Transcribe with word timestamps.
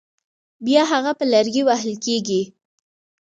بیا 0.65 0.81
هغه 0.91 1.11
په 1.19 1.25
لرګي 1.31 1.61
وهل 1.65 1.91
کېږي. 2.05 2.41